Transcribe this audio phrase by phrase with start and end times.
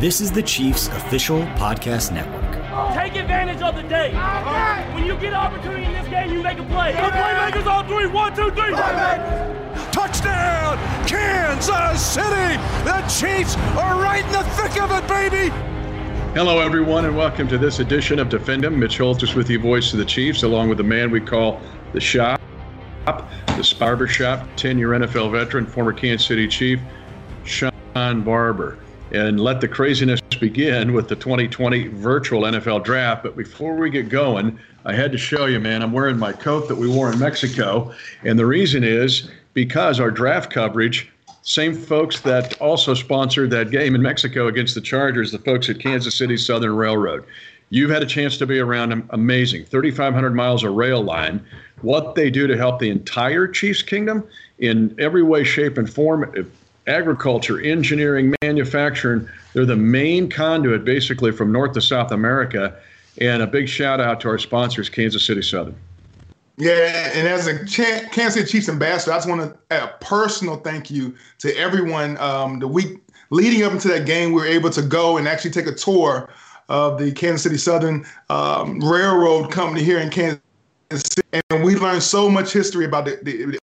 [0.00, 2.52] This is the Chiefs official podcast network.
[2.94, 4.14] Take advantage of the day.
[4.94, 6.92] When you get an opportunity in this game, you make a play.
[6.92, 8.06] The playmakers on three.
[8.06, 8.70] One, two, three.
[9.92, 12.56] Touchdown, Kansas City!
[12.82, 15.50] The Chiefs are right in the thick of it, baby!
[16.32, 18.80] Hello, everyone, and welcome to this edition of Defend Defend 'em.
[18.80, 21.60] Mitch Holthus with you, voice of the Chiefs, along with the man we call
[21.92, 22.40] the Shop,
[23.04, 26.80] the Barber Shop, 10-year NFL veteran, former Kansas City Chief,
[27.44, 28.78] Shawn Barber
[29.12, 33.22] and let the craziness begin with the 2020 virtual NFL draft.
[33.22, 36.68] But before we get going, I had to show you, man, I'm wearing my coat
[36.68, 37.92] that we wore in Mexico.
[38.24, 41.10] And the reason is because our draft coverage,
[41.42, 45.80] same folks that also sponsored that game in Mexico against the Chargers, the folks at
[45.80, 47.24] Kansas City Southern Railroad.
[47.70, 49.08] You've had a chance to be around them.
[49.10, 49.64] Amazing.
[49.64, 51.44] 3,500 miles of rail line.
[51.82, 54.26] What they do to help the entire Chiefs Kingdom
[54.58, 56.30] in every way, shape, and form
[56.86, 59.28] agriculture, engineering, manufacturing.
[59.52, 62.76] They're the main conduit basically from North to South America.
[63.20, 65.76] And a big shout out to our sponsors, Kansas City Southern.
[66.56, 67.64] Yeah, and as a
[68.10, 72.18] Kansas City Chiefs ambassador, I just want to add a personal thank you to everyone.
[72.18, 72.98] Um, the week
[73.30, 76.28] leading up into that game, we were able to go and actually take a tour
[76.68, 80.42] of the Kansas City Southern um, Railroad Company here in Kansas
[80.92, 83.58] City, and we learned so much history about the, the,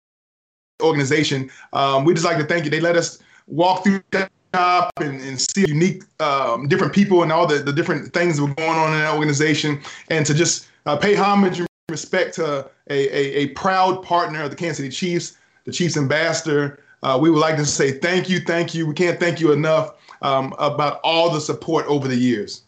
[0.82, 1.50] organization.
[1.74, 2.72] Um, we just like to thank you.
[2.72, 7.32] They let us walk through the shop and, and see unique, um, different people and
[7.32, 10.68] all the, the different things that were going on in that organization, and to just
[10.86, 14.90] uh, pay homage and respect to a, a, a, proud partner of the Kansas City
[14.90, 16.84] Chiefs, the Chiefs ambassador.
[17.04, 18.88] Uh, we would like to say thank you, thank you.
[18.88, 22.64] We can't thank you enough um, about all the support over the years.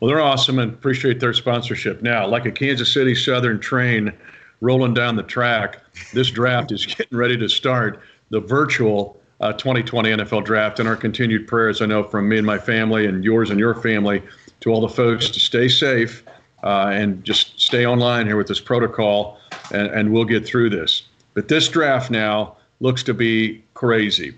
[0.00, 2.02] Well, they're awesome and appreciate their sponsorship.
[2.02, 4.12] Now, like a Kansas City Southern train
[4.60, 5.80] rolling down the track.
[6.12, 8.00] This draft is getting ready to start.
[8.30, 12.46] The virtual uh, 2020 NFL draft and our continued prayers, I know, from me and
[12.46, 14.22] my family and yours and your family
[14.60, 16.24] to all the folks to stay safe
[16.62, 19.38] uh, and just stay online here with this protocol,
[19.72, 21.02] and, and we'll get through this.
[21.34, 24.34] But this draft now looks to be crazy.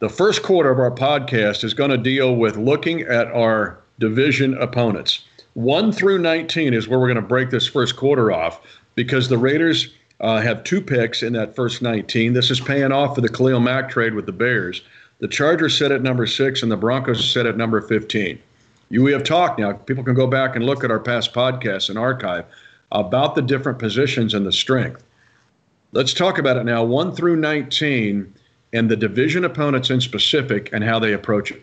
[0.00, 4.54] The first quarter of our podcast is going to deal with looking at our division
[4.58, 5.24] opponents.
[5.54, 8.60] 1 through 19 is where we're going to break this first quarter off
[8.94, 12.32] because the Raiders uh, have two picks in that first 19.
[12.32, 14.82] This is paying off for the Khalil Mack trade with the Bears.
[15.18, 18.38] The Chargers sit at number six, and the Broncos sit at number 15.
[18.90, 19.72] You, we have talked now.
[19.72, 22.44] People can go back and look at our past podcasts and archive
[22.92, 25.02] about the different positions and the strength.
[25.92, 28.32] Let's talk about it now, 1 through 19,
[28.72, 31.62] and the division opponents in specific and how they approach it.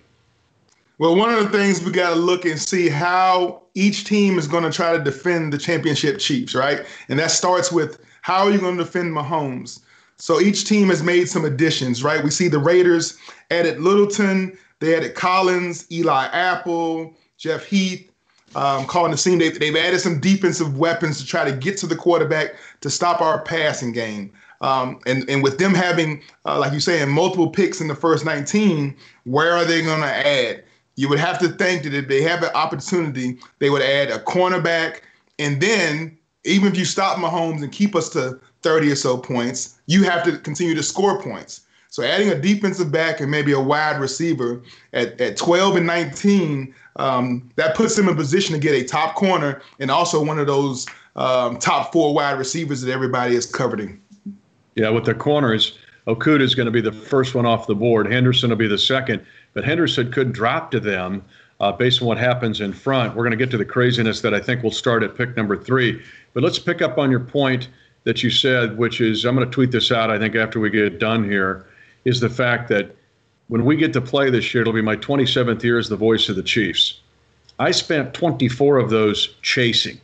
[0.99, 4.47] Well, one of the things we got to look and see how each team is
[4.47, 6.85] going to try to defend the championship Chiefs, right?
[7.07, 9.79] And that starts with how are you going to defend Mahomes?
[10.17, 12.21] So each team has made some additions, right?
[12.21, 13.17] We see the Raiders
[13.49, 18.11] added Littleton, they added Collins, Eli Apple, Jeff Heath,
[18.55, 19.39] um, calling the scene.
[19.39, 23.21] They've, they've added some defensive weapons to try to get to the quarterback to stop
[23.21, 24.33] our passing game.
[24.59, 28.25] Um, and, and with them having, uh, like you say, multiple picks in the first
[28.25, 28.93] 19,
[29.23, 30.65] where are they going to add?
[30.99, 34.19] You would have to think that if they have an opportunity, they would add a
[34.19, 34.99] cornerback.
[35.39, 39.79] And then, even if you stop Mahomes and keep us to 30 or so points,
[39.85, 41.61] you have to continue to score points.
[41.88, 44.61] So adding a defensive back and maybe a wide receiver
[44.91, 49.15] at, at 12 and 19, um, that puts them in position to get a top
[49.15, 54.01] corner and also one of those um, top four wide receivers that everybody is coveting.
[54.75, 58.11] Yeah, with the corners, Okudah is going to be the first one off the board.
[58.11, 59.25] Henderson will be the second.
[59.53, 61.23] But Henderson could drop to them
[61.59, 63.15] uh, based on what happens in front.
[63.15, 65.57] We're going to get to the craziness that I think will start at pick number
[65.57, 66.01] three.
[66.33, 67.67] But let's pick up on your point
[68.03, 70.69] that you said, which is I'm going to tweet this out, I think, after we
[70.69, 71.65] get done here,
[72.05, 72.95] is the fact that
[73.47, 76.29] when we get to play this year, it'll be my 27th year as the voice
[76.29, 77.01] of the Chiefs.
[77.57, 79.99] I spent 24 of those chasing,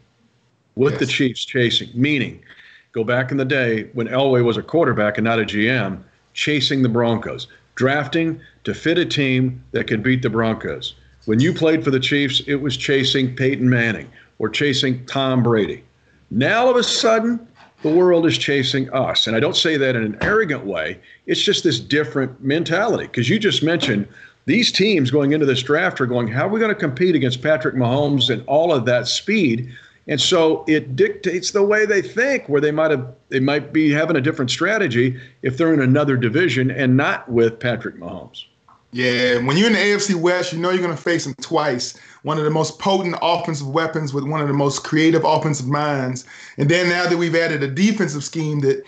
[0.76, 1.00] with yes.
[1.00, 2.44] the Chiefs chasing, meaning
[2.92, 6.02] go back in the day when Elway was a quarterback and not a GM,
[6.34, 10.96] chasing the Broncos, drafting to fit a team that could beat the Broncos.
[11.26, 14.10] When you played for the Chiefs, it was chasing Peyton Manning
[14.40, 15.84] or chasing Tom Brady.
[16.32, 17.48] Now, all of a sudden,
[17.82, 19.28] the world is chasing us.
[19.28, 21.00] And I don't say that in an arrogant way.
[21.28, 23.06] It's just this different mentality.
[23.06, 24.08] Because you just mentioned
[24.46, 27.42] these teams going into this draft are going, how are we going to compete against
[27.42, 29.72] Patrick Mahomes and all of that speed?
[30.08, 33.92] And so it dictates the way they think, where they might have they might be
[33.92, 38.46] having a different strategy if they're in another division and not with Patrick Mahomes.
[38.92, 42.00] Yeah, when you're in the AFC West, you know you're going to face them twice.
[42.22, 46.24] One of the most potent offensive weapons with one of the most creative offensive minds.
[46.58, 48.86] And then now that we've added a defensive scheme that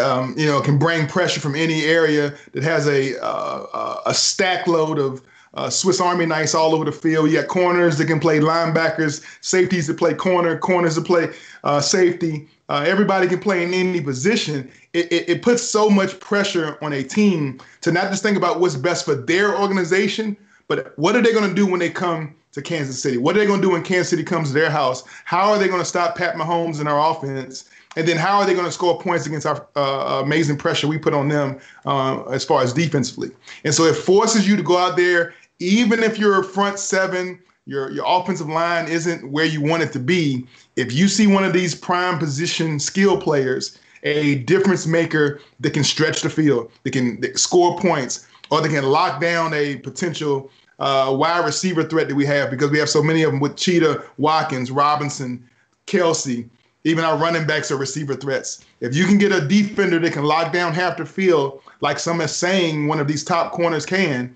[0.00, 4.66] um, you know can bring pressure from any area that has a uh, a stack
[4.66, 5.22] load of
[5.58, 7.30] uh, Swiss Army knives all over the field.
[7.30, 11.34] You got corners that can play linebackers, safeties that play corner, corners that play
[11.64, 12.48] uh, safety.
[12.68, 14.70] Uh, everybody can play in any position.
[14.92, 18.60] It, it, it puts so much pressure on a team to not just think about
[18.60, 20.36] what's best for their organization,
[20.68, 23.16] but what are they going to do when they come to Kansas City?
[23.16, 25.02] What are they going to do when Kansas City comes to their house?
[25.24, 27.68] How are they going to stop Pat Mahomes and our offense?
[27.96, 30.98] And then how are they going to score points against our uh, amazing pressure we
[30.98, 33.30] put on them uh, as far as defensively?
[33.64, 37.90] And so it forces you to go out there, even if you're front seven, your
[37.90, 40.46] your offensive line isn't where you want it to be.
[40.76, 45.84] If you see one of these prime position skill players, a difference maker that can
[45.84, 50.50] stretch the field, that can that score points, or they can lock down a potential
[50.78, 53.56] uh, wide receiver threat that we have because we have so many of them with
[53.56, 55.46] Cheetah, Watkins, Robinson,
[55.86, 56.48] Kelce.
[56.84, 58.64] Even our running backs are receiver threats.
[58.80, 62.20] If you can get a defender that can lock down half the field, like some
[62.20, 64.34] is saying one of these top corners can,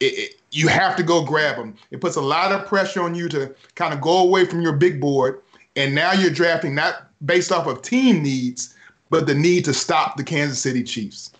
[0.00, 1.76] it, you have to go grab them.
[1.90, 4.72] It puts a lot of pressure on you to kind of go away from your
[4.72, 5.42] big board.
[5.76, 8.74] And now you're drafting not based off of team needs,
[9.10, 11.32] but the need to stop the Kansas City Chiefs.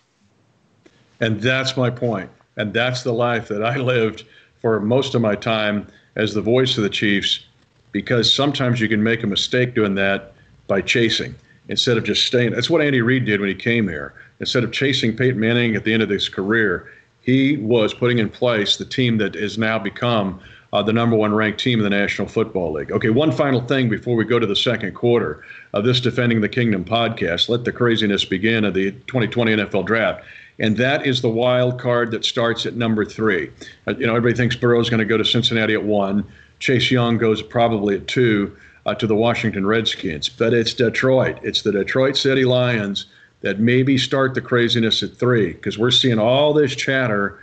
[1.19, 2.29] And that's my point.
[2.57, 4.23] And that's the life that I lived
[4.61, 7.45] for most of my time as the voice of the Chiefs,
[7.91, 10.33] because sometimes you can make a mistake doing that
[10.67, 11.33] by chasing
[11.69, 12.51] instead of just staying.
[12.51, 14.13] That's what Andy Reid did when he came here.
[14.39, 16.87] Instead of chasing Peyton Manning at the end of his career,
[17.27, 20.39] he was putting in place the team that has now become
[20.71, 22.89] uh, the number one ranked team in the National Football League.
[22.89, 25.43] Okay, one final thing before we go to the second quarter
[25.73, 27.49] of this Defending the Kingdom podcast.
[27.49, 30.23] Let the craziness begin of the 2020 NFL Draft.
[30.59, 33.51] And that is the wild card that starts at number three.
[33.85, 36.25] Uh, you know, everybody thinks Burrow's going to go to Cincinnati at one.
[36.59, 40.29] Chase Young goes probably at two uh, to the Washington Redskins.
[40.29, 41.39] But it's Detroit.
[41.43, 43.07] It's the Detroit City Lions
[43.41, 47.39] that maybe start the craziness at three because we're seeing all this chatter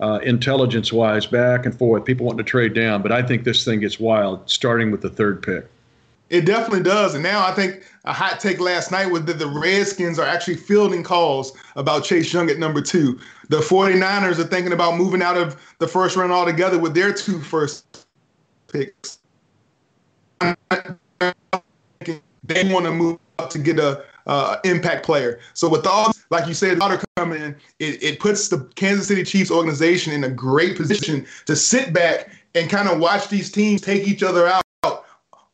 [0.00, 3.64] uh, intelligence wise back and forth people wanting to trade down but i think this
[3.64, 5.66] thing gets wild starting with the third pick.
[6.28, 9.48] It definitely does and now i think a hot take last night was that the
[9.48, 13.18] redskins are actually fielding calls about chase young at number two.
[13.48, 17.40] The 49ers are thinking about moving out of the first round altogether with their two
[17.40, 18.06] first
[18.68, 19.18] picks.
[20.40, 20.54] They
[22.72, 25.38] want to move up to get a uh, impact player.
[25.54, 29.22] So with all, like you said, Lauder coming in, it, it puts the Kansas City
[29.22, 33.80] Chiefs organization in a great position to sit back and kind of watch these teams
[33.80, 35.04] take each other out,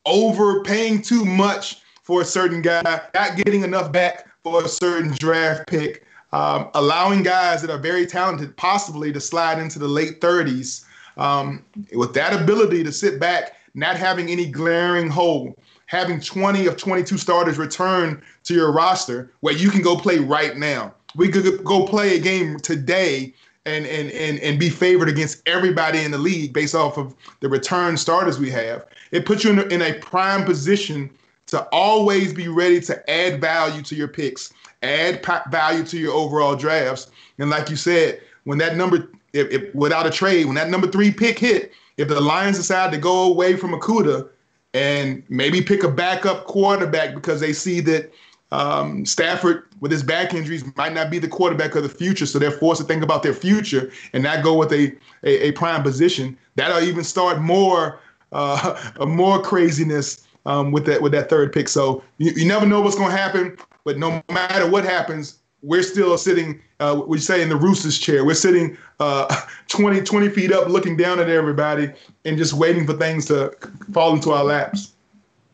[0.06, 2.82] overpaying too much for a certain guy,
[3.14, 8.06] not getting enough back for a certain draft pick, um, allowing guys that are very
[8.06, 10.84] talented possibly to slide into the late 30s.
[11.18, 15.54] Um, with that ability to sit back, not having any glaring hole
[15.92, 20.56] having 20 of 22 starters return to your roster where you can go play right
[20.56, 20.94] now.
[21.14, 23.34] We could go play a game today
[23.66, 27.48] and and and and be favored against everybody in the league based off of the
[27.50, 28.86] return starters we have.
[29.10, 31.10] It puts you in a, in a prime position
[31.48, 34.50] to always be ready to add value to your picks,
[34.82, 37.10] add value to your overall drafts.
[37.38, 40.86] And like you said, when that number, if, if, without a trade, when that number
[40.86, 44.26] three pick hit, if the Lions decide to go away from Okudah
[44.74, 48.12] and maybe pick a backup quarterback because they see that
[48.52, 52.26] um, Stafford, with his back injuries, might not be the quarterback of the future.
[52.26, 54.92] So they're forced to think about their future and not go with a,
[55.24, 56.36] a, a prime position.
[56.56, 57.98] That'll even start more
[58.32, 61.68] uh, more craziness um, with that with that third pick.
[61.68, 63.56] So you, you never know what's going to happen.
[63.84, 68.24] But no matter what happens, we're still sitting, uh, we say in the rooster's chair.
[68.24, 69.34] We're sitting uh,
[69.68, 71.92] 20, 20 feet up, looking down at everybody
[72.24, 73.56] and just waiting for things to
[73.92, 74.92] fall into our laps.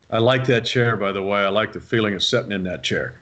[0.09, 1.41] I like that chair, by the way.
[1.41, 3.21] I like the feeling of sitting in that chair.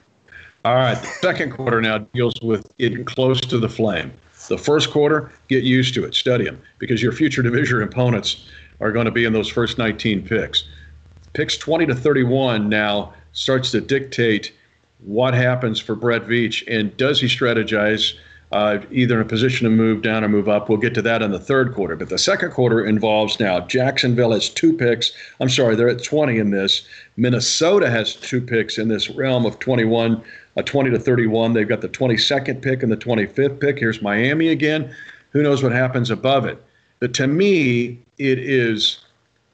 [0.64, 4.10] All right, the second quarter now deals with getting close to the flame.
[4.48, 8.46] The first quarter, get used to it, study them, because your future division opponents
[8.80, 10.64] are going to be in those first 19 picks.
[11.34, 14.52] Picks 20 to 31 now starts to dictate
[15.00, 18.14] what happens for Brett Veach and does he strategize
[18.50, 20.68] uh, either in a position to move down or move up?
[20.68, 21.96] We'll get to that in the third quarter.
[21.96, 25.12] But the second quarter involves now Jacksonville has two picks.
[25.40, 26.86] I'm sorry, they're at 20 in this.
[27.16, 30.22] Minnesota has two picks in this realm of 21,
[30.56, 31.52] uh, 20 to 31.
[31.52, 33.78] They've got the 22nd pick and the 25th pick.
[33.78, 34.94] Here's Miami again.
[35.30, 36.62] Who knows what happens above it?
[37.00, 38.98] But to me, it is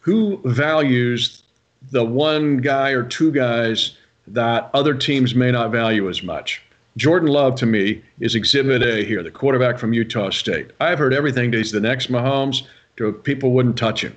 [0.00, 1.42] who values
[1.90, 6.62] the one guy or two guys that other teams may not value as much.
[6.96, 10.70] Jordan Love to me is exhibit A here, the quarterback from Utah State.
[10.80, 12.62] I've heard everything that he's the next Mahomes,
[12.96, 14.16] to people wouldn't touch him.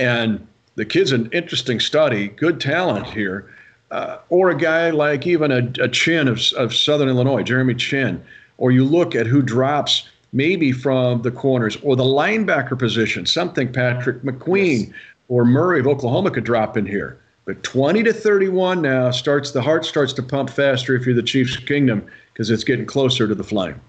[0.00, 0.44] And
[0.74, 3.52] the kid's an interesting study, good talent here.
[3.90, 8.22] Uh, or a guy like even a, a Chinn of, of Southern Illinois, Jeremy Chinn,
[8.58, 13.72] Or you look at who drops maybe from the corners or the linebacker position, something
[13.72, 14.96] Patrick McQueen yes.
[15.28, 17.18] or Murray of Oklahoma could drop in here.
[17.50, 21.22] But 20 to 31 now starts the heart starts to pump faster if you're the
[21.24, 23.80] Chiefs Kingdom because it's getting closer to the flame.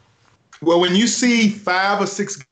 [0.63, 2.43] Well, when you see five or six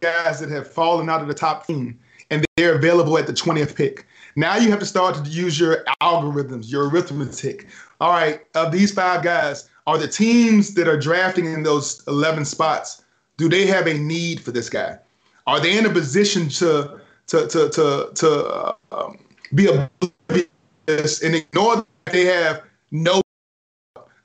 [0.00, 1.98] guys that have fallen out of the top team
[2.30, 5.84] and they're available at the 20th pick, now you have to start to use your
[6.00, 7.66] algorithms, your arithmetic.
[8.00, 12.46] All right, of these five guys, are the teams that are drafting in those 11
[12.46, 13.02] spots,
[13.36, 14.98] do they have a need for this guy?
[15.46, 19.18] Are they in a position to to to to, to um,
[19.54, 23.22] be oblivious and ignore that they have no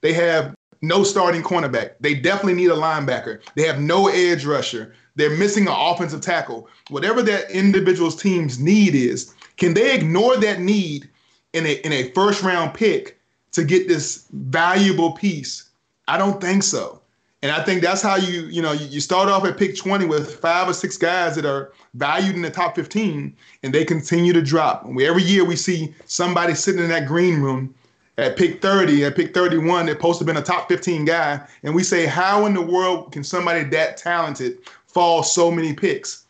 [0.02, 1.96] they have no starting cornerback.
[2.00, 3.42] They definitely need a linebacker.
[3.56, 4.94] They have no edge rusher.
[5.16, 6.70] They're missing an offensive tackle.
[6.90, 11.10] Whatever that individual's team's need is, can they ignore that need
[11.54, 13.20] in a in a first round pick
[13.52, 15.70] to get this valuable piece?
[16.08, 17.02] I don't think so.
[17.42, 20.36] And I think that's how you, you know, you start off at pick 20 with
[20.36, 24.42] five or six guys that are valued in the top 15 and they continue to
[24.42, 24.84] drop.
[24.84, 27.74] And we, every year we see somebody sitting in that green room
[28.18, 31.40] at pick 30, at pick 31, that supposed to have been a top 15 guy.
[31.64, 36.26] And we say, how in the world can somebody that talented fall so many picks?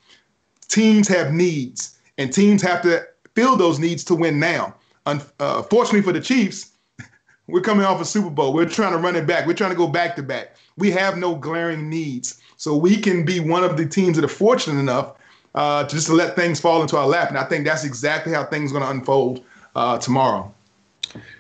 [0.67, 4.75] Teams have needs, and teams have to fill those needs to win now.
[5.07, 6.73] Unfortunately uh, for the Chiefs,
[7.47, 8.53] we're coming off a Super Bowl.
[8.53, 9.47] We're trying to run it back.
[9.47, 10.55] We're trying to go back to back.
[10.79, 12.41] We have no glaring needs.
[12.57, 15.13] So we can be one of the teams that are fortunate enough
[15.55, 17.29] uh, to just to let things fall into our lap.
[17.29, 19.43] And I think that's exactly how things are going to unfold
[19.75, 20.53] uh, tomorrow.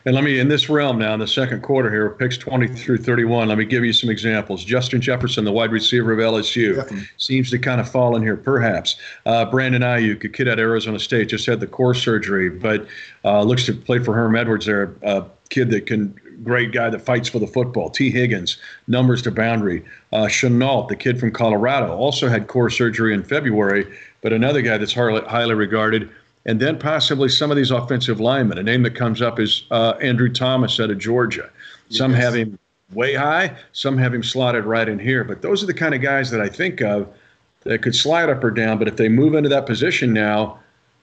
[0.05, 2.97] And let me, in this realm now, in the second quarter here, picks 20 through
[2.97, 4.63] 31, let me give you some examples.
[4.63, 7.07] Justin Jefferson, the wide receiver of LSU, Definitely.
[7.17, 8.95] seems to kind of fall in here, perhaps.
[9.25, 12.87] Uh, Brandon Aiyuk, a kid at Arizona State, just had the core surgery, but
[13.23, 16.99] uh, looks to play for Herm Edwards there, a kid that can, great guy that
[16.99, 17.89] fights for the football.
[17.89, 19.83] Tee Higgins, numbers to boundary.
[20.13, 23.85] Uh, Shenault, the kid from Colorado, also had core surgery in February,
[24.21, 26.09] but another guy that's highly, highly regarded
[26.45, 28.57] and then possibly some of these offensive linemen.
[28.57, 31.49] A name that comes up is uh, Andrew Thomas out of Georgia.
[31.89, 32.23] Some yes.
[32.23, 32.59] have him
[32.93, 35.23] way high, some have him slotted right in here.
[35.23, 37.07] But those are the kind of guys that I think of
[37.63, 38.79] that could slide up or down.
[38.79, 40.59] But if they move into that position now,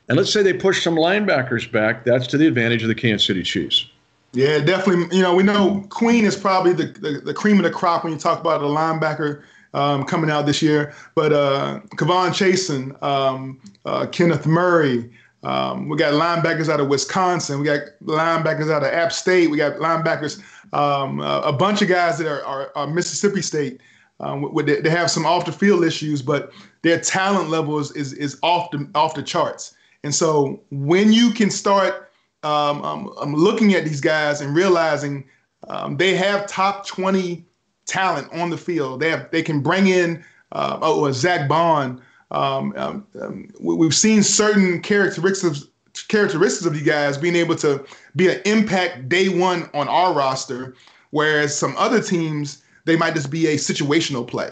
[0.09, 3.27] and let's say they push some linebackers back, that's to the advantage of the Kansas
[3.27, 3.89] City Chiefs.
[4.37, 5.17] Yeah, definitely.
[5.17, 8.13] You know, we know Queen is probably the, the, the cream of the crop when
[8.13, 10.95] you talk about a linebacker um, coming out this year.
[11.15, 15.11] But uh, K'Von Chaisson, um, uh, Kenneth Murray,
[15.43, 17.61] um, we got linebackers out of Wisconsin.
[17.61, 19.49] We got linebackers out of App State.
[19.49, 20.43] We got linebackers,
[20.75, 23.81] um, a bunch of guys that are, are, are Mississippi State.
[24.21, 26.53] Um, they have some off the field issues, but
[26.83, 29.75] their talent level is, is, is off the off the charts.
[30.05, 32.06] And so when you can start
[32.47, 35.25] um, um, um looking at these guys and realizing
[35.69, 37.45] um, they have top 20
[37.87, 42.01] talent on the field, they have they can bring in uh, oh Zack Baun,
[42.31, 45.67] um, um, um, we've seen certain characteristics
[46.09, 47.85] characteristics of you guys being able to
[48.17, 50.75] be an impact day one on our roster,
[51.11, 54.51] whereas some other teams they might just be a situational play.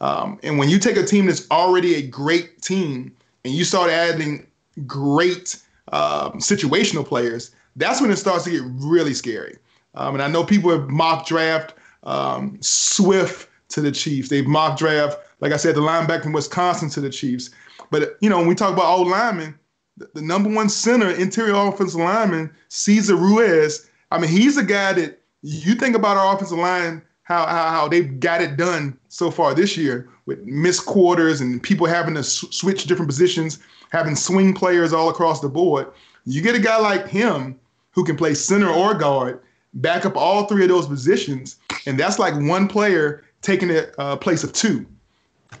[0.00, 3.90] Um, and when you take a team that's already a great team and you start
[3.90, 4.46] adding
[4.86, 5.60] great
[5.92, 9.58] um, situational players, that's when it starts to get really scary.
[9.94, 14.28] Um, and I know people have mock draft um, Swift to the Chiefs.
[14.28, 17.50] They've mock draft like I said, the linebacker from Wisconsin to the Chiefs.
[17.90, 19.58] But you know, when we talk about old linemen,
[19.98, 23.88] the, the number one center, interior offensive lineman, Cesar Ruiz.
[24.10, 27.88] I mean, he's a guy that you think about our offensive line, how how, how
[27.88, 32.22] they've got it done so far this year with missed quarters and people having to
[32.22, 33.58] switch different positions,
[33.90, 35.86] having swing players all across the board.
[36.24, 37.58] You get a guy like him
[37.92, 39.40] who can play center or guard,
[39.74, 44.16] back up all three of those positions, and that's like one player taking a uh,
[44.16, 44.86] place of two.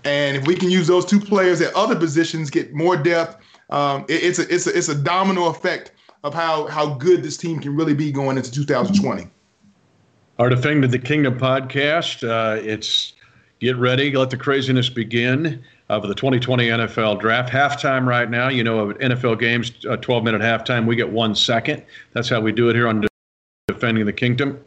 [0.04, 3.40] And if we can use those two players at other positions, get more depth,
[3.70, 5.92] um, it, it's a it's a it's a domino effect
[6.22, 9.28] of how how good this team can really be going into 2020.
[10.38, 12.28] Our Defending the Kingdom podcast.
[12.28, 13.13] Uh, it's
[13.64, 17.52] get ready, let the craziness begin of the 2020 NFL Draft.
[17.52, 18.48] Halftime right now.
[18.48, 20.86] You know, NFL games, 12 minute halftime.
[20.86, 21.82] We get one second.
[22.12, 23.06] That's how we do it here on
[23.68, 24.62] Defending the Kingdom.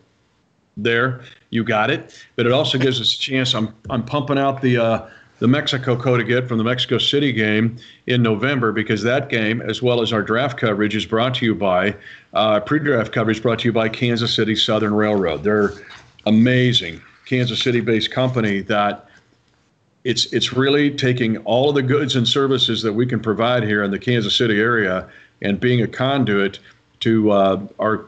[0.76, 2.24] There, you got it.
[2.36, 3.56] But it also gives us a chance.
[3.56, 4.78] I'm I'm pumping out the.
[4.78, 7.78] Uh, the Mexico code again from the Mexico City game
[8.08, 11.54] in November because that game, as well as our draft coverage, is brought to you
[11.54, 11.96] by
[12.34, 15.44] uh, pre-draft coverage brought to you by Kansas City Southern Railroad.
[15.44, 15.74] They're
[16.26, 19.08] amazing Kansas City-based company that
[20.04, 23.84] it's it's really taking all of the goods and services that we can provide here
[23.84, 25.08] in the Kansas City area
[25.42, 26.60] and being a conduit
[27.02, 28.06] to uh, our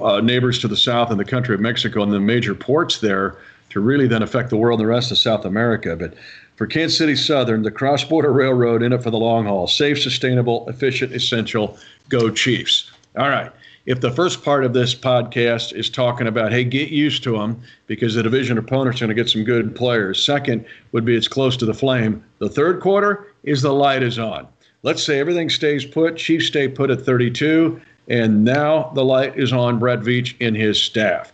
[0.00, 3.36] uh, neighbors to the south and the country of Mexico and the major ports there
[3.70, 5.96] to really then affect the world and the rest of South America.
[5.96, 6.14] But
[6.56, 9.66] for Kansas City Southern, the cross border railroad in it for the long haul.
[9.66, 11.76] Safe, sustainable, efficient, essential.
[12.08, 12.90] Go Chiefs.
[13.16, 13.50] All right.
[13.86, 17.60] If the first part of this podcast is talking about, hey, get used to them
[17.86, 20.22] because the division opponent's going to get some good players.
[20.22, 22.22] Second would be it's close to the flame.
[22.38, 24.46] The third quarter is the light is on.
[24.82, 26.16] Let's say everything stays put.
[26.16, 27.80] Chiefs stay put at 32.
[28.08, 31.32] And now the light is on Brett Veach and his staff.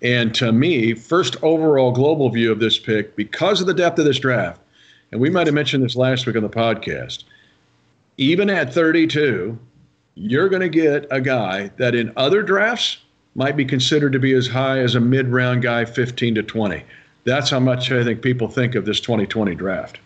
[0.00, 4.04] And to me, first overall global view of this pick, because of the depth of
[4.04, 4.60] this draft,
[5.10, 7.24] and we might have mentioned this last week on the podcast,
[8.18, 9.58] even at 32,
[10.18, 12.98] you're going to get a guy that in other drafts
[13.36, 16.82] might be considered to be as high as a mid round guy, 15 to 20.
[17.24, 20.00] That's how much I think people think of this 2020 draft.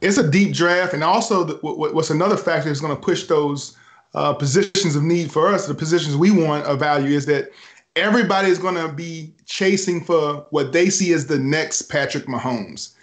[0.00, 0.94] It's a deep draft.
[0.94, 3.76] And also, what's another factor that's going to push those
[4.14, 7.50] uh, positions of need for us, the positions we want a value, is that
[7.94, 12.94] everybody is going to be chasing for what they see as the next Patrick Mahomes.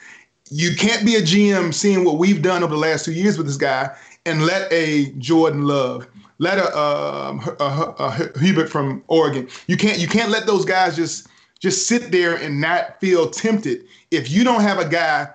[0.49, 3.45] You can't be a GM seeing what we've done over the last two years with
[3.45, 3.95] this guy
[4.25, 6.07] and let a Jordan Love,
[6.37, 9.47] let a, um, a, a, a Herbert from Oregon.
[9.67, 11.27] You can't you can't let those guys just
[11.59, 13.85] just sit there and not feel tempted.
[14.11, 15.29] If you don't have a guy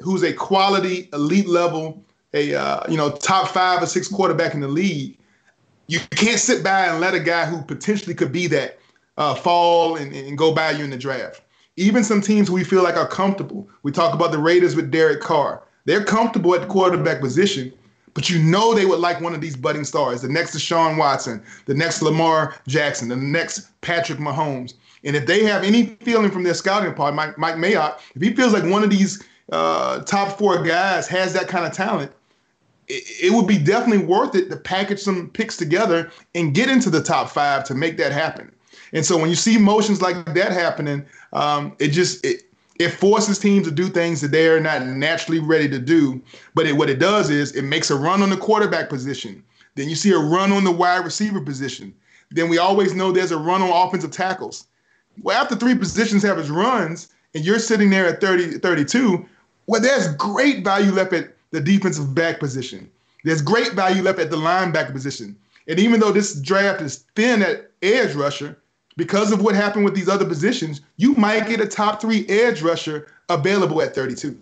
[0.00, 2.04] who's a quality elite level,
[2.34, 5.16] a uh, you know top five or six quarterback in the league,
[5.86, 8.78] you can't sit by and let a guy who potentially could be that
[9.16, 11.42] uh, fall and, and go by you in the draft.
[11.76, 13.68] Even some teams we feel like are comfortable.
[13.82, 15.62] We talk about the Raiders with Derek Carr.
[15.86, 17.72] They're comfortable at the quarterback position,
[18.14, 21.42] but you know they would like one of these budding stars, the next Deshaun Watson,
[21.66, 24.74] the next Lamar Jackson, the next Patrick Mahomes.
[25.04, 28.34] And if they have any feeling from their scouting part, Mike, Mike Mayock, if he
[28.34, 32.12] feels like one of these uh, top four guys has that kind of talent,
[32.88, 36.90] it, it would be definitely worth it to package some picks together and get into
[36.90, 38.52] the top five to make that happen.
[38.92, 42.42] And so when you see motions like that happening, um, it just it,
[42.80, 46.18] it forces teams to do things that they're not naturally ready to do.
[46.54, 49.44] But it, what it does is it makes a run on the quarterback position.
[49.74, 51.94] Then you see a run on the wide receiver position.
[52.30, 54.66] Then we always know there's a run on offensive tackles.
[55.20, 59.26] Well, after three positions have its runs, and you're sitting there at 30, 32,
[59.66, 62.90] well, there's great value left at the defensive back position.
[63.24, 65.36] There's great value left at the linebacker position.
[65.68, 68.56] And even though this draft is thin at edge rusher,
[69.00, 72.60] because of what happened with these other positions, you might get a top three edge
[72.60, 74.38] rusher available at 32.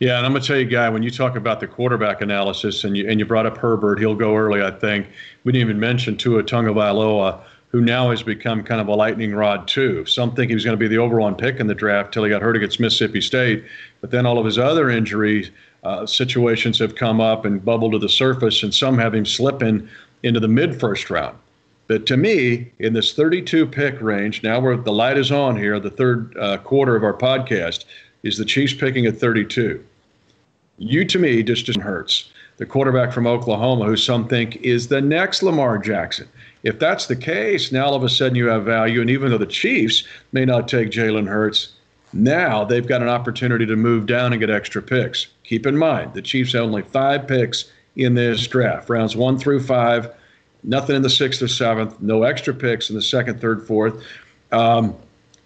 [0.00, 2.96] Yeah, and I'm gonna tell you, guy, when you talk about the quarterback analysis, and
[2.96, 4.64] you and you brought up Herbert, he'll go early.
[4.64, 5.06] I think
[5.44, 9.68] we didn't even mention Tua Tagovailoa, who now has become kind of a lightning rod
[9.68, 10.04] too.
[10.06, 12.30] Some think he was going to be the overall pick in the draft till he
[12.30, 13.64] got hurt against Mississippi State,
[14.00, 15.52] but then all of his other injuries
[15.84, 19.88] uh, situations have come up and bubbled to the surface, and some have him slipping
[20.24, 21.38] into the mid first round.
[21.90, 25.80] But to me, in this 32 pick range, now where the light is on here,
[25.80, 27.84] the third uh, quarter of our podcast,
[28.22, 29.84] is the Chiefs picking at 32.
[30.78, 32.30] You, to me, just, hurts.
[32.58, 36.28] The quarterback from Oklahoma, who some think is the next Lamar Jackson.
[36.62, 39.00] If that's the case, now all of a sudden you have value.
[39.00, 41.72] And even though the Chiefs may not take Jalen Hurts,
[42.12, 45.26] now they've got an opportunity to move down and get extra picks.
[45.42, 47.64] Keep in mind, the Chiefs have only five picks
[47.96, 50.14] in this draft, rounds one through five
[50.62, 54.02] nothing in the sixth or seventh, no extra picks in the second, third, fourth.
[54.52, 54.94] Um,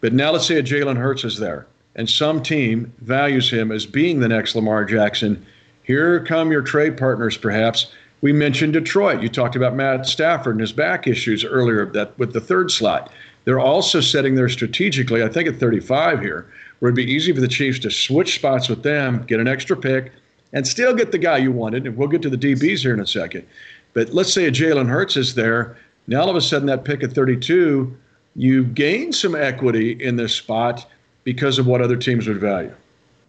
[0.00, 3.86] but now let's say a Jalen Hurts is there, and some team values him as
[3.86, 5.44] being the next Lamar Jackson.
[5.82, 7.92] Here come your trade partners, perhaps.
[8.20, 9.22] We mentioned Detroit.
[9.22, 13.12] You talked about Matt Stafford and his back issues earlier that with the third slot.
[13.44, 16.46] They're also setting there strategically, I think at 35 here,
[16.78, 19.76] where it'd be easy for the Chiefs to switch spots with them, get an extra
[19.76, 20.12] pick,
[20.54, 21.86] and still get the guy you wanted.
[21.86, 23.46] And we'll get to the DBs here in a second.
[23.94, 25.76] But let's say a Jalen Hurts is there.
[26.06, 27.96] Now all of a sudden that pick at 32,
[28.36, 30.86] you gain some equity in this spot
[31.22, 32.74] because of what other teams would value.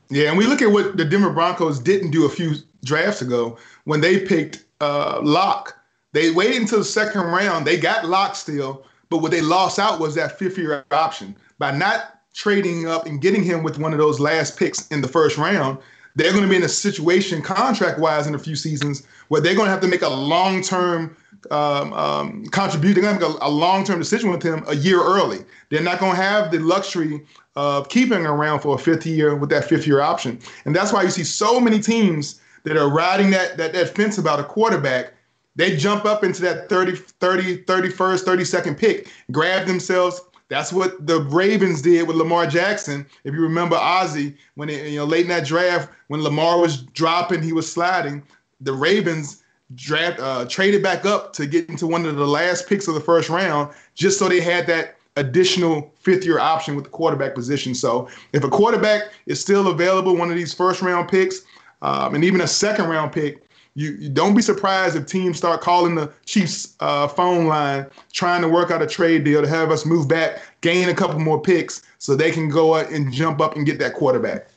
[0.10, 3.58] Yeah, and we look at what the Denver Broncos didn't do a few drafts ago
[3.86, 5.76] when they picked uh, Lock.
[6.12, 7.66] They waited until the second round.
[7.66, 11.36] They got Lock still, but what they lost out was that fifth year option.
[11.58, 15.08] By not trading up and getting him with one of those last picks in the
[15.08, 15.78] first round,
[16.16, 19.56] they're going to be in a situation contract wise in a few seasons where they're
[19.56, 21.16] going to have to make a long term
[21.52, 23.02] um, um, contribution.
[23.02, 25.40] They're going to make a, a long term decision with him a year early.
[25.70, 29.50] They're not going to have the luxury of keeping around for a fifth year with
[29.50, 30.40] that fifth year option.
[30.66, 34.18] And that's why you see so many teams that are riding that, that, that fence
[34.18, 35.14] about a quarterback.
[35.56, 41.22] They jump up into that 30, 30, 31st, 32nd pick, grab themselves that's what the
[41.22, 43.06] Ravens did with Lamar Jackson.
[43.24, 46.84] If you remember Ozzie, when it, you know late in that draft, when Lamar was
[46.84, 48.22] dropping, he was sliding.
[48.62, 52.88] The Ravens draft uh, traded back up to get into one of the last picks
[52.88, 56.92] of the first round, just so they had that additional fifth year option with the
[56.92, 57.74] quarterback position.
[57.74, 61.42] So if a quarterback is still available, one of these first round picks,
[61.82, 63.44] um, and even a second round pick,
[63.78, 68.42] you, you, don't be surprised if teams start calling the Chiefs uh, phone line trying
[68.42, 71.42] to work out a trade deal to have us move back, gain a couple more
[71.42, 74.48] picks so they can go out and jump up and get that quarterback.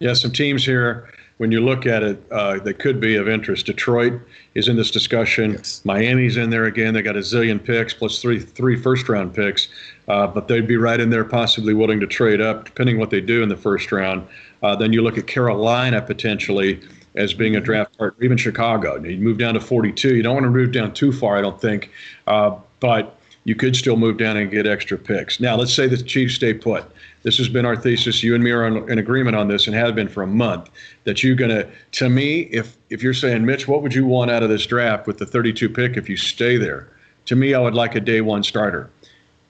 [0.00, 3.66] Yeah, some teams here when you look at it, uh, that could be of interest.
[3.66, 4.20] Detroit
[4.54, 5.52] is in this discussion.
[5.52, 5.80] Yes.
[5.84, 6.94] Miami's in there again.
[6.94, 9.68] They got a zillion picks plus three three first round picks,
[10.08, 13.20] uh, but they'd be right in there, possibly willing to trade up, depending what they
[13.20, 14.26] do in the first round.
[14.62, 16.80] Uh, then you look at Carolina potentially
[17.14, 18.96] as being a draft partner, even Chicago.
[19.02, 20.16] You move down to 42.
[20.16, 21.90] You don't want to move down too far, I don't think,
[22.26, 23.17] uh, but
[23.48, 25.40] you could still move down and get extra picks.
[25.40, 26.84] Now, let's say the Chiefs stay put.
[27.22, 28.22] This has been our thesis.
[28.22, 30.68] You and me are in agreement on this and have been for a month.
[31.04, 34.30] That you're going to, to me, if if you're saying, Mitch, what would you want
[34.30, 36.88] out of this draft with the 32 pick if you stay there?
[37.24, 38.90] To me, I would like a day one starter.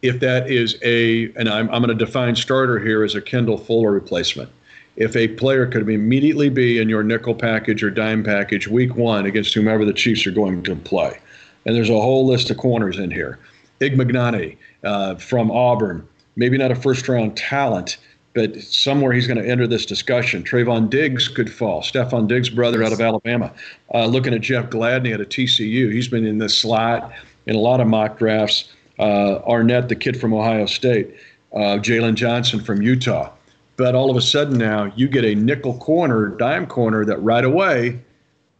[0.03, 3.59] If that is a, and I'm, I'm going to define starter here as a Kendall
[3.59, 4.49] Fuller replacement.
[4.95, 9.27] If a player could immediately be in your nickel package or dime package week one
[9.27, 11.19] against whomever the Chiefs are going to play,
[11.67, 13.41] and there's a whole list of corners in here.
[13.81, 17.99] Igbinoghene uh, from Auburn, maybe not a first round talent,
[18.35, 20.43] but somewhere he's going to enter this discussion.
[20.43, 21.83] Trevon Diggs could fall.
[21.83, 23.53] Stefon Diggs' brother out of Alabama.
[23.95, 27.13] Uh, looking at Jeff Gladney at a TCU, he's been in this slot
[27.47, 28.73] in a lot of mock drafts.
[28.99, 31.15] Uh, Arnette, the kid from Ohio State.
[31.53, 33.33] Uh, Jaylon Johnson from Utah.
[33.77, 37.45] But all of a sudden now you get a nickel corner, dime corner that right
[37.45, 38.01] away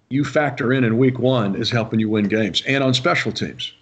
[0.09, 3.73] you factor in in week one is helping you win games and on special teams.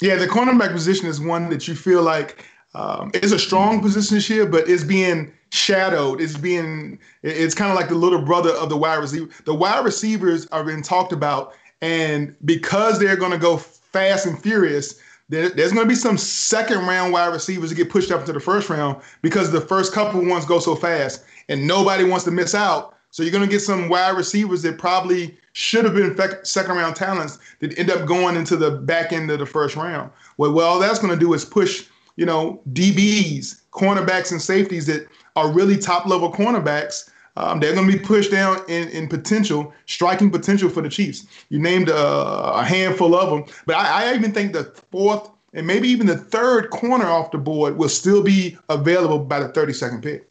[0.00, 4.30] Yeah, the cornerback position is one that you feel like um, a strong position this
[4.30, 6.20] year, but it's being shadowed.
[6.20, 9.28] It's being it's kind of like the little brother of the wide receiver.
[9.44, 14.40] The wide receivers are being talked about, and because they're going to go fast and
[14.40, 18.20] furious, there, there's going to be some second round wide receivers that get pushed up
[18.20, 22.24] into the first round because the first couple ones go so fast, and nobody wants
[22.24, 22.96] to miss out.
[23.10, 26.96] So you're going to get some wide receivers that probably should have been second round
[26.96, 30.10] talents that end up going into the back end of the first round.
[30.36, 31.86] Well, well that's going to do is push
[32.20, 37.08] you know, DBs, cornerbacks, and safeties that are really top level cornerbacks.
[37.38, 41.26] Um, they're going to be pushed down in, in potential, striking potential for the Chiefs.
[41.48, 45.66] You named a, a handful of them, but I, I even think the fourth and
[45.66, 50.02] maybe even the third corner off the board will still be available by the 32nd
[50.02, 50.29] pick.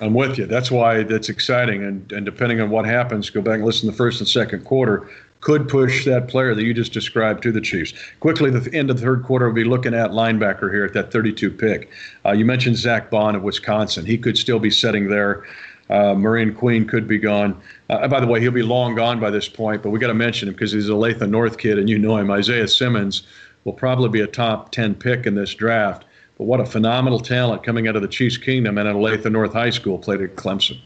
[0.00, 0.46] I'm with you.
[0.46, 1.84] That's why that's exciting.
[1.84, 4.64] And, and depending on what happens, go back and listen to the first and second
[4.64, 5.08] quarter
[5.40, 7.94] could push that player that you just described to the Chiefs.
[8.20, 11.10] Quickly, the end of the third quarter, we'll be looking at linebacker here at that
[11.10, 11.90] 32 pick.
[12.24, 14.04] Uh, you mentioned Zack Baun of Wisconsin.
[14.04, 15.44] He could still be sitting there.
[15.88, 17.60] Uh, Marine Queen could be gone.
[17.88, 20.14] Uh, by the way, he'll be long gone by this point, but we got to
[20.14, 22.30] mention him because he's a Olathe North kid, and you know him.
[22.30, 23.24] Isaiah Simmons
[23.64, 26.04] will probably be a top 10 pick in this draft.
[26.40, 29.52] But what a phenomenal talent coming out of the Chiefs Kingdom and at Olathe North
[29.52, 30.80] High School, played at Clemson.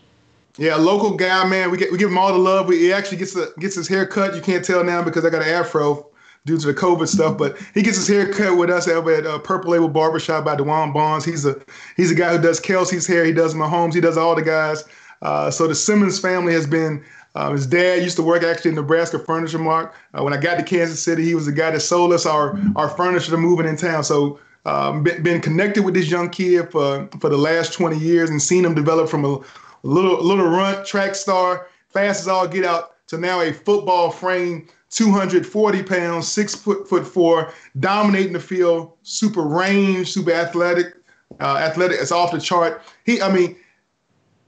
[0.59, 1.71] Yeah, local guy, man.
[1.71, 2.67] We get we give him all the love.
[2.67, 4.35] We, he actually gets the, gets his hair cut.
[4.35, 6.09] You can't tell now because I got an afro
[6.45, 9.27] due to the COVID stuff, but he gets his hair cut with us over at
[9.27, 11.25] uh, Purple Label Barbershop by Dewan Bonds.
[11.25, 11.55] He's a
[11.97, 13.25] he's a guy who does Kelce's hair.
[13.25, 13.95] He does Mahomes.
[13.95, 14.83] He does all the guys.
[15.23, 17.05] Uh, so the Simmons family has been.
[17.37, 19.95] Uh, his dad used to work actually in Nebraska Furniture Mart.
[20.19, 22.59] Uh, when I got to Kansas City, he was the guy that sold us our
[22.75, 24.03] our furniture to moving in town.
[24.03, 28.31] So um, been, been connected with this young kid for for the last 20 years
[28.31, 29.41] and seen him develop from a
[29.83, 34.67] little little runt, track star, fast as all get out, to now a football frame,
[34.91, 40.95] 240 pounds, six foot foot four, dominating the field, super range, super athletic,
[41.41, 42.01] uh, athletic.
[42.01, 42.83] It's off the chart.
[43.05, 43.57] He, I mean,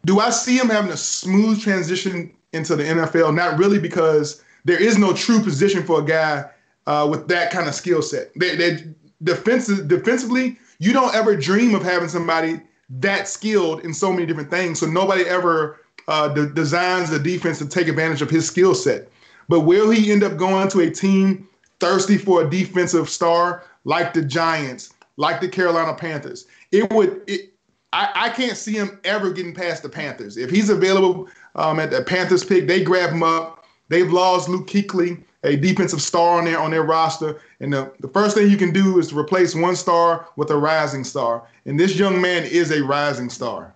[0.06, 3.34] do I see him having a smooth transition into the NFL?
[3.34, 6.48] Not really, because there is no true position for a guy
[6.86, 8.30] uh, with that kind of skill set.
[8.36, 14.12] They, they defensive, defensively, you don't ever dream of having somebody that skilled in so
[14.12, 14.78] many different things.
[14.78, 19.08] So nobody ever uh, de- designs the defense to take advantage of his skill set.
[19.48, 21.48] But will he end up going to a team
[21.80, 26.46] thirsty for a defensive star like the Giants, like the Carolina Panthers?
[26.72, 27.22] It would.
[27.26, 27.52] It,
[27.92, 30.36] I, I can't see him ever getting past the Panthers.
[30.36, 33.64] If he's available um, at the Panthers pick, they grab him up.
[33.88, 37.40] They've lost Luke Kuechly a defensive star on their on their roster.
[37.60, 40.56] And the, the first thing you can do is to replace one star with a
[40.56, 41.46] rising star.
[41.64, 43.72] And this young man is a rising star.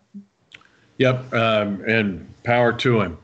[0.99, 3.17] Yep, um, and power to him.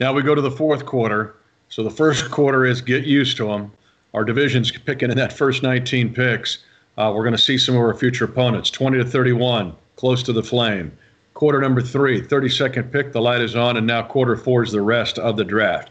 [0.00, 1.36] Now we go to the fourth quarter.
[1.68, 3.72] So the first quarter is get used to them.
[4.12, 6.58] Our division's picking in that first 19 picks.
[6.98, 10.32] Uh, we're going to see some of our future opponents 20 to 31, close to
[10.34, 10.92] the flame.
[11.32, 14.82] Quarter number three, 32nd pick, the light is on, and now quarter four is the
[14.82, 15.90] rest of the draft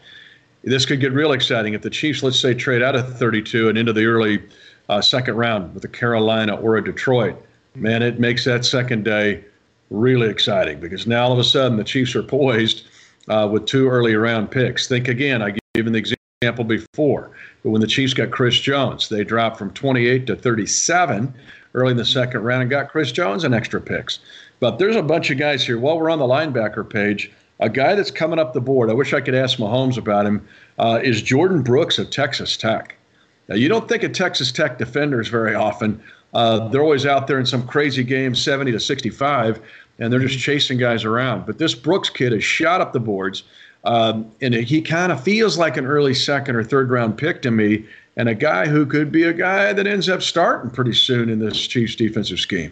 [0.63, 3.77] this could get real exciting if the Chiefs, let's say, trade out of 32 and
[3.77, 4.43] into the early
[4.89, 7.35] uh, second round with a Carolina or a Detroit.
[7.75, 9.43] man, it makes that second day
[9.89, 12.83] really exciting because now all of a sudden the Chiefs are poised
[13.27, 14.87] uh, with two early round picks.
[14.87, 16.03] Think again, I given the
[16.41, 17.31] example before,
[17.63, 21.33] but when the Chiefs got Chris Jones, they dropped from 28 to 37
[21.73, 24.19] early in the second round and got Chris Jones and extra picks.
[24.59, 25.79] But there's a bunch of guys here.
[25.79, 29.13] While we're on the linebacker page, a guy that's coming up the board, I wish
[29.13, 30.45] I could ask Mahomes about him,
[30.79, 32.95] uh, is Jordyn Brooks of Texas Tech.
[33.47, 36.01] Now, you don't think of Texas Tech defenders very often.
[36.33, 39.61] Uh, they're always out there in some crazy game, 70 to 65,
[39.99, 41.45] and they're just chasing guys around.
[41.45, 43.43] But this Brooks kid has shot up the boards,
[43.83, 47.51] um, and he kind of feels like an early second or third round pick to
[47.51, 47.85] me,
[48.17, 51.39] and a guy who could be a guy that ends up starting pretty soon in
[51.39, 52.71] this Chiefs defensive scheme.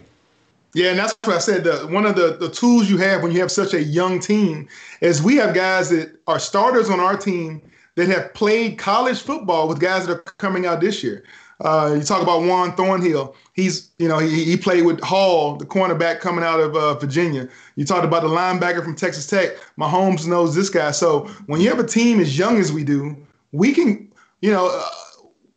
[0.74, 1.64] Yeah, and that's what I said.
[1.64, 4.68] The, one of the, the tools you have when you have such a young team
[5.00, 7.60] is we have guys that are starters on our team
[7.96, 11.24] that have played college football with guys that are coming out this year.
[11.60, 13.34] Uh, you talk about Juan Thornhill.
[13.52, 17.48] He's, you know, he, he played with Hall, the cornerback coming out of uh, Virginia.
[17.76, 19.56] You talked about the linebacker from Texas Tech.
[19.78, 20.92] Mahomes knows this guy.
[20.92, 23.14] So when you have a team as young as we do,
[23.52, 24.68] we can, you know,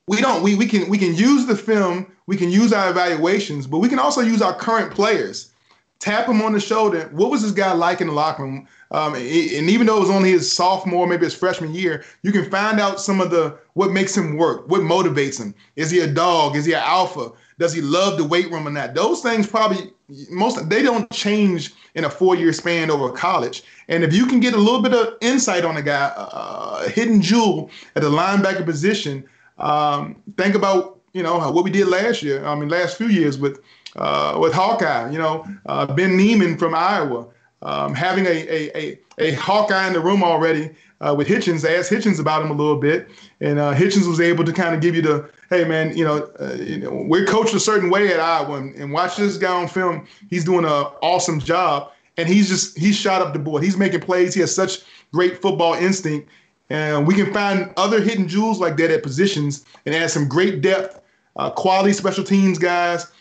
[0.08, 3.68] we don't we we can we can use the film, we can use our evaluations,
[3.68, 5.52] but we can also use our current players.
[6.00, 7.10] Tap him on the shoulder.
[7.14, 8.68] What was this guy like in the locker room?
[8.92, 9.26] Um, and
[9.70, 13.00] even though it was only his sophomore, maybe his freshman year, you can find out
[13.00, 15.56] some of the what makes him work, what motivates him.
[15.78, 16.58] Is he a dog?
[16.58, 17.32] Is he an alpha?
[17.58, 18.94] Does he love the weight room or not?
[18.96, 19.94] Those things probably
[20.30, 23.64] most they don't change in a four-year span over college.
[23.88, 26.90] And if you can get a little bit of insight on a guy, uh, a
[26.90, 29.24] hidden jewel at the linebacker position,
[29.58, 32.46] um, think about you know what we did last year.
[32.46, 33.60] I mean, last few years with
[33.96, 35.12] uh, with Hawkeye.
[35.12, 37.28] You know, uh, Ben Niemann from Iowa
[37.64, 40.70] um, having a, a, a, a, Hawkeye in the room already
[41.02, 44.44] uh, with Hitchens, asked Hitchens about him a little bit, and uh, Hitchens was able
[44.44, 47.54] to kind of give you the, hey man, you know, uh, you know, we're coached
[47.54, 50.06] a certain way at Iowa, and, and watch this guy on film.
[50.30, 53.64] He's doing an awesome job, and he's just he's shot up the board.
[53.64, 54.34] He's making plays.
[54.34, 54.80] He has such
[55.14, 56.30] great football instinct,
[56.70, 60.62] and we can find other hidden jewels like that at positions and add some great
[60.62, 61.02] depth,
[61.36, 63.12] uh, quality special teams guys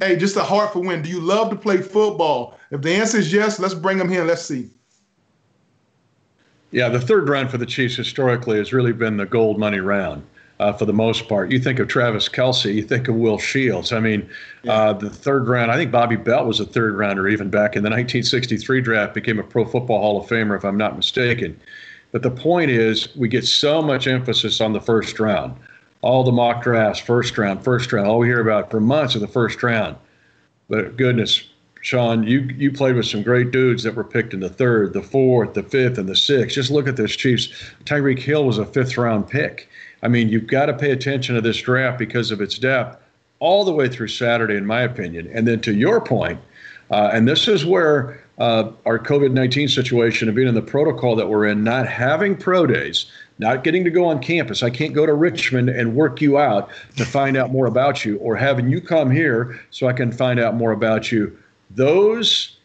[0.00, 1.02] Hey, just a heart for win.
[1.02, 2.58] Do you love to play football?
[2.70, 4.24] If the answer is yes, let's bring them here.
[4.24, 4.68] Let's see.
[6.70, 10.24] Yeah, the third round for the Chiefs historically has really been the gold money round.
[10.60, 11.50] Uh, for the most part.
[11.50, 13.90] You think of Travis Kelce, you think of Will Shields.
[13.92, 14.28] I mean,
[14.62, 14.72] yeah.
[14.72, 17.82] uh, the third round, I think Bobby Bell was a third rounder even back in
[17.82, 21.58] the 1963 draft, became a Pro Football Hall of Famer, if I'm not mistaken.
[22.12, 25.56] But the point is, we get so much emphasis on the first round
[26.02, 29.20] all the mock drafts, first round, first round, all we hear about for months is
[29.20, 29.96] the first round.
[30.68, 31.44] But goodness,
[31.80, 35.02] Shawn, you you played with some great dudes that were picked in the third, the
[35.02, 36.54] fourth, the fifth, and the sixth.
[36.54, 37.48] Just look at this Chiefs.
[37.84, 39.68] Tyreek Hill was a fifth round pick.
[40.02, 43.00] I mean, you've got to pay attention to this draft because of its depth
[43.38, 45.28] all the way through Saturday, in my opinion.
[45.32, 46.40] And then to your point,
[46.92, 51.16] uh, and this is where uh, our COVID 19 situation of being in the protocol
[51.16, 53.06] that we're in, not having pro days,
[53.38, 54.62] not getting to go on campus.
[54.62, 58.18] I can't go to Richmond and work you out to find out more about you,
[58.18, 61.36] or having you come here so I can find out more about you.
[61.70, 62.58] Those,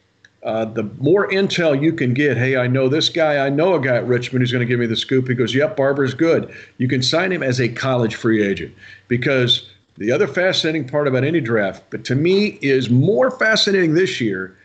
[0.44, 3.80] uh, the more intel you can get, hey, I know this guy, I know a
[3.80, 5.30] guy at Richmond who's going to give me the scoop.
[5.30, 6.54] He goes, yep, Barber's good.
[6.80, 8.74] You can sign him as a college free agent
[9.08, 14.22] because the other fascinating part about any draft, but to me is more fascinating this
[14.22, 14.58] year,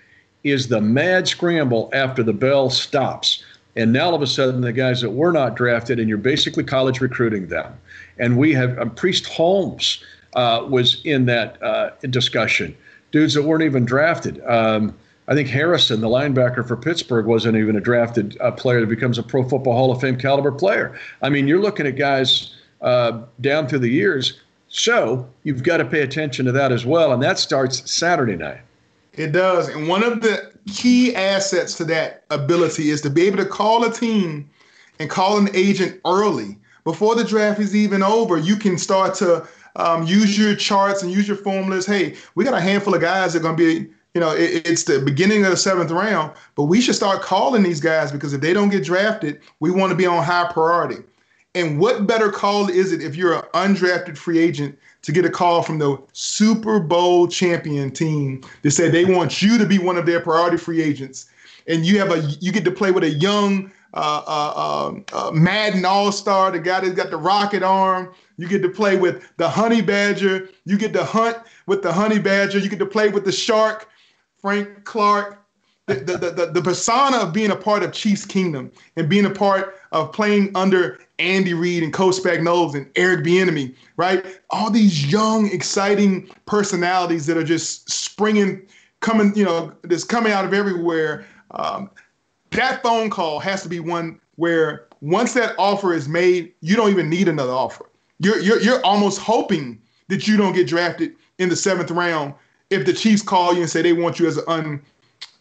[0.45, 4.73] is the mad scramble after the bell stops and now all of a sudden, the
[4.73, 7.73] guys that were not drafted, and you're basically college recruiting them.
[8.19, 10.03] And we have um, Priest Holmes
[10.35, 12.77] uh, was in that uh, discussion.
[13.13, 14.43] Dudes that weren't even drafted.
[14.47, 14.95] Um,
[15.29, 19.19] I think Harrison, the linebacker for Pittsburgh, wasn't even a drafted uh, player that becomes
[19.19, 20.99] a Pro Football Hall of Fame caliber player.
[21.23, 24.41] I mean, you're looking at guys uh, down through the years.
[24.73, 27.13] So you've got to pay attention to that as well.
[27.13, 28.61] And that starts Saturday night.
[29.13, 29.69] It does.
[29.69, 33.85] And one of the key assets to that ability is to be able to call
[33.85, 34.49] a team
[34.99, 38.39] and call an agent early before the draft is even over.
[38.39, 41.85] You can start to um, use your charts and use your formulas.
[41.85, 44.67] Hey, we got a handful of guys that are going to be, you know, it,
[44.67, 48.33] it's the beginning of the seventh round, but we should start calling these guys because
[48.33, 51.03] if they don't get drafted, we want to be on high priority.
[51.55, 55.31] And what better call is it if you're an undrafted free agent to get a
[55.31, 59.99] call from the Super Bowl champion team to say they want you to be one
[59.99, 61.27] of their priority free agents,
[61.67, 65.31] and you have a you get to play with a young uh, uh, um, uh,
[65.33, 68.15] Madden All Star, the guy that's got the rocket arm.
[68.39, 70.49] You get to play with the Honey Badger.
[70.65, 71.37] You get to hunt
[71.67, 72.59] with the Honey Badger.
[72.59, 73.89] You get to play with the Shark,
[74.41, 75.42] Frank Clark.
[75.87, 79.81] The, the, the, persona of being a part of Chiefs Kingdom and being a part
[79.91, 84.25] of playing under Andy Reid and Coach Spagnuolo and Eric Bieniemy, right?
[84.51, 88.63] All these young, exciting personalities that are just springing,
[89.01, 91.27] coming, you know, just coming out of everywhere.
[91.51, 91.91] Um,
[92.51, 96.91] that phone call has to be one where once that offer is made, you don't
[96.91, 97.87] even need another offer.
[98.21, 102.35] You're you're you're almost hoping that you don't get drafted in the seventh round
[102.71, 104.81] if the Chiefs call you and say they want you as an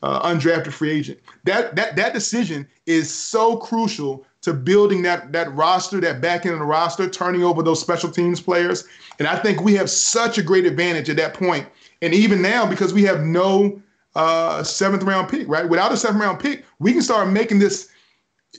[0.03, 1.19] uh, undrafted free agent.
[1.43, 6.53] That that that decision is so crucial to building that that roster, that back end
[6.53, 8.87] of the roster, turning over those special teams players.
[9.19, 11.67] And I think we have such a great advantage at that point.
[12.01, 13.81] And even now, because we have no
[14.15, 15.67] uh, seventh round pick, right?
[15.67, 17.89] Without a seventh round pick, we can start making this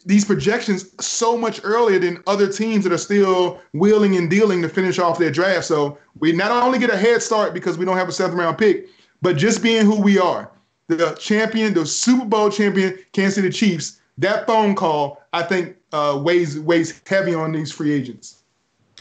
[0.07, 4.68] these projections so much earlier than other teams that are still wheeling and dealing to
[4.68, 5.66] finish off their draft.
[5.66, 8.57] So we not only get a head start because we don't have a seventh round
[8.57, 8.88] pick,
[9.20, 10.50] but just being who we are,
[10.88, 14.01] the champion, the Super Bowl champion, Kansas City Chiefs.
[14.18, 18.42] That phone call, I think, uh, weighs weighs heavy on these free agents.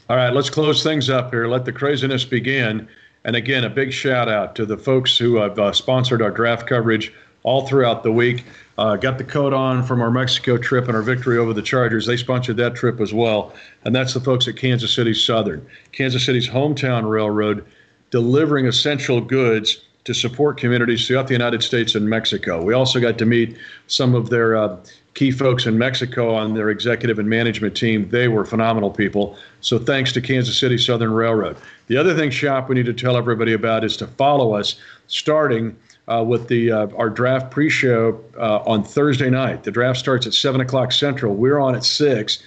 [0.10, 1.48] All right, let's close things up here.
[1.48, 2.88] Let the craziness begin.
[3.24, 6.68] And again, a big shout out to the folks who have uh, sponsored our draft
[6.68, 7.14] coverage
[7.44, 8.46] all throughout the week.
[8.78, 12.06] Uh, got the coat on from our Mexico trip and our victory over the Chargers.
[12.06, 13.54] They sponsored that trip as well.
[13.84, 17.66] And that's the folks at Kansas City Southern, Kansas City's hometown railroad,
[18.10, 22.64] delivering essential goods to support communities throughout the United States and Mexico.
[22.64, 24.78] We also got to meet some of their uh,
[25.14, 28.10] key folks in Mexico on their executive and management team.
[28.10, 29.38] They were phenomenal people.
[29.60, 31.58] So thanks to Kansas City Southern Railroad.
[31.88, 35.76] The other thing, Shop, we need to tell everybody about is to follow us starting
[36.08, 39.64] uh, with the uh, our draft pre-show uh, on Thursday night.
[39.64, 41.36] The draft starts at seven o'clock Central.
[41.36, 42.42] We're on at six.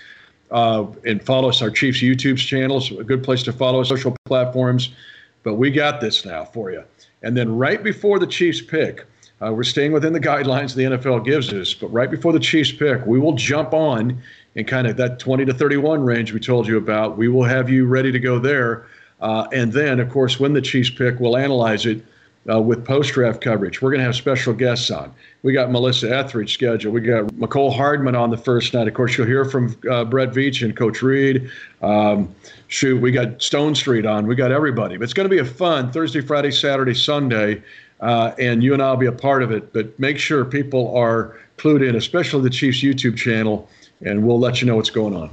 [0.50, 2.92] Uh, and follow us our Chiefs YouTube channels.
[2.92, 4.90] A good place to follow us, social platforms.
[5.42, 6.84] But we got this now for you.
[7.24, 9.06] And then right before the Chiefs pick,
[9.42, 11.74] uh, we're staying within the guidelines the NFL gives us.
[11.74, 14.22] But right before the Chiefs pick, we will jump on
[14.54, 17.16] in kind of that 20 to 31 range we told you about.
[17.16, 18.86] We will have you ready to go there.
[19.20, 22.04] Uh, and then, of course, when the Chiefs pick, we'll analyze it
[22.48, 23.80] uh, with post draft coverage.
[23.80, 25.12] We're going to have special guests on.
[25.44, 26.94] We got Melissa Etheridge scheduled.
[26.94, 28.88] We got Mecole Hardman on the first night.
[28.88, 31.50] Of course, you'll hear from uh, Brett Veach and Coach Reid.
[31.82, 32.34] Um,
[32.68, 34.26] shoot, we got Stonestreet on.
[34.26, 34.96] We got everybody.
[34.96, 37.62] But it's going to be a fun Thursday, Friday, Saturday, Sunday.
[38.00, 39.70] Uh, and you and I'll be a part of it.
[39.74, 43.68] But make sure people are clued in, especially the Chiefs YouTube channel,
[44.00, 45.30] and we'll let you know what's going on.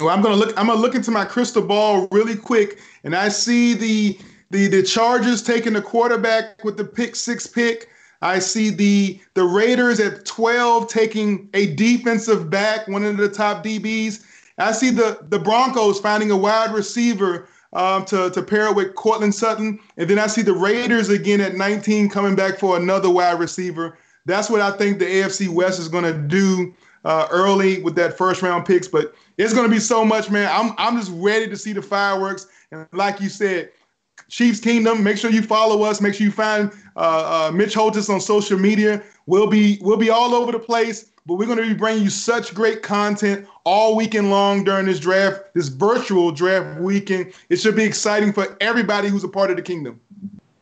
[0.00, 0.58] Well, I'm gonna look.
[0.58, 4.18] I'm gonna look into my crystal ball really quick, and I see the
[4.50, 7.90] the the Chargers taking the quarterback with the pick six pick.
[8.22, 13.64] I see the the Raiders at 12 taking a defensive back, one of the top
[13.64, 14.24] DBs.
[14.58, 19.34] I see the the Broncos finding a wide receiver um, to to pair with Courtland
[19.34, 23.38] Sutton, and then I see the Raiders again at 19 coming back for another wide
[23.38, 23.98] receiver.
[24.24, 26.74] That's what I think the AFC West is going to do
[27.04, 28.88] uh, early with that first round picks.
[28.88, 30.50] But it's going to be so much, man.
[30.52, 32.46] I'm I'm just ready to see the fireworks.
[32.72, 33.70] And like you said,
[34.28, 35.02] Chiefs Kingdom.
[35.02, 36.00] Make sure you follow us.
[36.00, 39.02] Make sure you find uh, uh, Mitch Holthus on social media.
[39.26, 42.10] We'll be we'll be all over the place, but we're going to be bringing you
[42.10, 47.32] such great content all weekend long during this draft, this virtual draft weekend.
[47.50, 50.00] It should be exciting for everybody who's a part of the kingdom.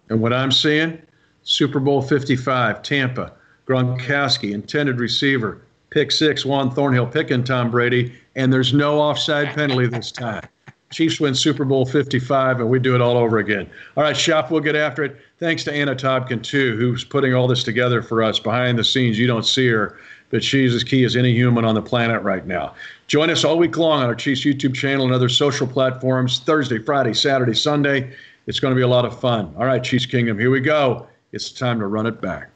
[0.09, 1.01] And what I'm seeing,
[1.43, 3.33] Super Bowl 55, Tampa,
[3.67, 9.87] Gronkowski, intended receiver, pick six, Juan Thornhill picking Tom Brady, and there's no offside penalty
[9.87, 10.47] this time.
[10.95, 13.69] Chiefs win Super Bowl 55, and we do it all over again.
[13.97, 15.17] All right, Shop, we'll get after it.
[15.41, 19.19] Thanks to Anna Tobkin, too, who's putting all this together for us behind the scenes.
[19.19, 19.99] You don't see her,
[20.31, 22.77] but she's as key as any human on the planet right now.
[23.09, 26.79] Join us all week long on our Chiefs YouTube channel and other social platforms Thursday,
[26.79, 28.15] Friday, Saturday, Sunday.
[28.47, 29.53] It's going to be a lot of fun.
[29.59, 31.09] All right, Chiefs Kingdom, here we go.
[31.33, 32.51] It's time to run it back.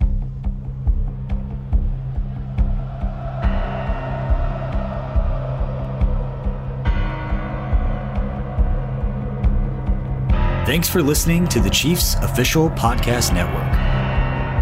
[10.69, 13.73] Thanks for listening to the Chiefs Official Podcast Network.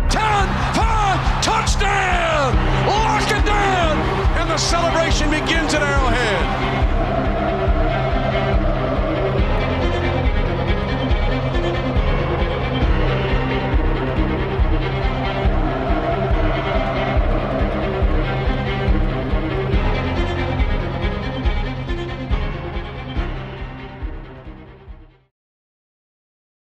[0.09, 2.55] 10 5 touchdown!
[2.87, 3.99] Lock it down!
[4.38, 6.65] And the celebration begins at Arrowhead.